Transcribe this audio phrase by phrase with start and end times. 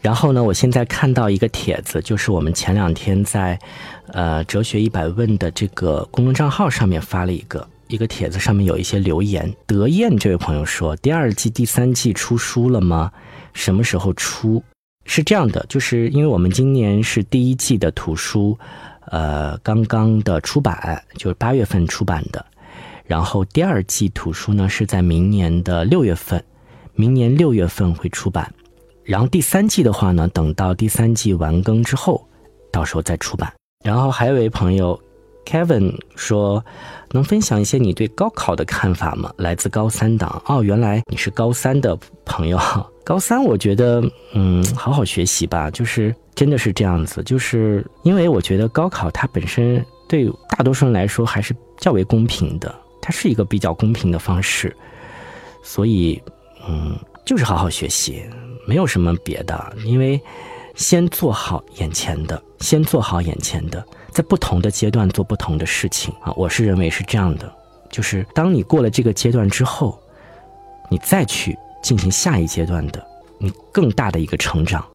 [0.00, 3.58] 然后呢，我现在看到一个帖子，就是我们前两天在，
[4.08, 9.54] 呃，哲学一百问的这个公众账号上面发了一个一个帖子，上面有一些留言。
[9.66, 13.12] 德燕这位朋友说：“第二季、第三季出书了吗？
[13.52, 14.62] 什么时候出？”
[15.04, 18.58] 是这样的，就是因为我们今年是第一季的图书，
[19.06, 22.46] 呃，刚刚的出版，就是八月份出版的，
[23.04, 26.42] 然后第二季图书呢是在明年的六月份，
[26.94, 28.50] 明年六月份会出版。
[29.04, 32.26] 然后第三季的话呢，等到第三季完更之后，
[32.72, 33.52] 到时候再出版。
[33.84, 35.00] 然后还有一位朋友
[35.46, 36.64] ，Kevin 说，
[37.10, 39.32] 能分享一些你对高考的看法吗？
[39.36, 40.42] 来自高三党。
[40.46, 42.58] 哦，原来你是高三的朋友。
[43.02, 44.02] 高三，我觉得，
[44.34, 45.70] 嗯，好好学习吧。
[45.70, 54.76] 就是真的是这样子，就是因为我觉得高考它本身对大多数人来说还是较为公平的，它是一个比较公平的方式，
[55.64, 56.22] 所以，
[56.68, 58.22] 嗯，就是好好学习。
[58.66, 60.20] 没有什么别的，因为
[60.76, 66.32] 先做好眼前的，先做好眼前的，在不同的阶段做不同的事情啊。
[66.36, 67.52] 我是认为是这样的，
[67.90, 69.98] 就是当你过了这个阶段之后，
[70.88, 73.04] 你再去进行下一阶段的，
[73.38, 74.86] 你更大的一个成长。